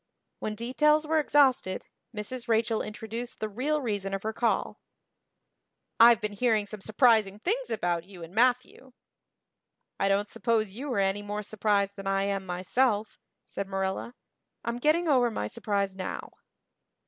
When 0.39 0.55
details 0.55 1.05
were 1.05 1.19
exhausted 1.19 1.85
Mrs. 2.11 2.47
Rachel 2.47 2.81
introduced 2.81 3.39
the 3.39 3.47
real 3.47 3.83
reason 3.83 4.15
of 4.15 4.23
her 4.23 4.33
call. 4.33 4.81
"I've 5.99 6.19
been 6.19 6.31
hearing 6.33 6.65
some 6.65 6.81
surprising 6.81 7.37
things 7.37 7.69
about 7.69 8.05
you 8.05 8.23
and 8.23 8.33
Matthew." 8.33 8.93
"I 9.99 10.09
don't 10.09 10.27
suppose 10.27 10.71
you 10.71 10.91
are 10.93 10.97
any 10.99 11.21
more 11.21 11.43
surprised 11.43 11.97
than 11.97 12.07
I 12.07 12.23
am 12.23 12.47
myself," 12.47 13.19
said 13.45 13.67
Marilla. 13.67 14.15
"I'm 14.65 14.79
getting 14.79 15.07
over 15.07 15.29
my 15.29 15.45
surprise 15.45 15.95
now." 15.95 16.31